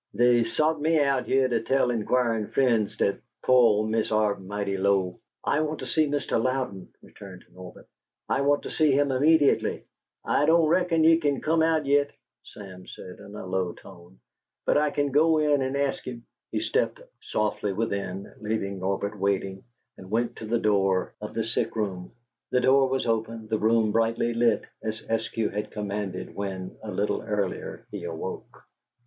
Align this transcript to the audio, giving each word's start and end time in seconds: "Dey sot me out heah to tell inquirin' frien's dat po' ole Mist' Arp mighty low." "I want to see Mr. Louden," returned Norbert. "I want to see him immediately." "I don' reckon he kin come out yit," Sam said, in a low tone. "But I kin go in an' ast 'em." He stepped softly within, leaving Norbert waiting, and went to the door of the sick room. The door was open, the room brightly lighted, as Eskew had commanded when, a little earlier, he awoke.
"Dey 0.15 0.43
sot 0.45 0.81
me 0.81 0.99
out 0.99 1.27
heah 1.27 1.47
to 1.47 1.61
tell 1.61 1.89
inquirin' 1.91 2.47
frien's 2.47 2.97
dat 2.97 3.19
po' 3.43 3.53
ole 3.53 3.85
Mist' 3.85 4.11
Arp 4.11 4.39
mighty 4.39 4.75
low." 4.75 5.19
"I 5.45 5.59
want 5.61 5.77
to 5.81 5.85
see 5.85 6.07
Mr. 6.07 6.41
Louden," 6.43 6.87
returned 7.03 7.45
Norbert. 7.53 7.85
"I 8.27 8.41
want 8.41 8.63
to 8.63 8.71
see 8.71 8.93
him 8.93 9.11
immediately." 9.11 9.83
"I 10.25 10.47
don' 10.47 10.65
reckon 10.65 11.03
he 11.03 11.19
kin 11.19 11.39
come 11.39 11.61
out 11.61 11.85
yit," 11.85 12.09
Sam 12.41 12.87
said, 12.87 13.19
in 13.19 13.35
a 13.35 13.45
low 13.45 13.73
tone. 13.73 14.17
"But 14.65 14.75
I 14.79 14.89
kin 14.89 15.11
go 15.11 15.37
in 15.37 15.61
an' 15.61 15.75
ast 15.75 16.07
'em." 16.07 16.25
He 16.51 16.61
stepped 16.61 16.99
softly 17.21 17.71
within, 17.71 18.25
leaving 18.39 18.79
Norbert 18.79 19.19
waiting, 19.19 19.63
and 19.99 20.09
went 20.09 20.35
to 20.37 20.45
the 20.47 20.57
door 20.57 21.13
of 21.21 21.35
the 21.35 21.43
sick 21.43 21.75
room. 21.75 22.11
The 22.49 22.59
door 22.61 22.89
was 22.89 23.05
open, 23.05 23.49
the 23.49 23.59
room 23.59 23.91
brightly 23.91 24.33
lighted, 24.33 24.65
as 24.81 25.03
Eskew 25.03 25.51
had 25.53 25.69
commanded 25.69 26.33
when, 26.33 26.75
a 26.81 26.89
little 26.89 27.21
earlier, 27.21 27.85
he 27.91 28.03
awoke. 28.05 28.63